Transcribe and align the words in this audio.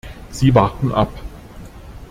Sie 0.31 0.55
warten 0.55 0.91
ab. 0.91 1.13